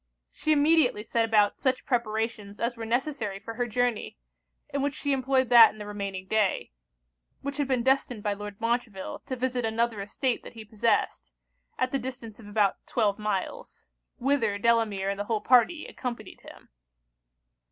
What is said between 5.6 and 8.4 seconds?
and the remaining day; which had been destined by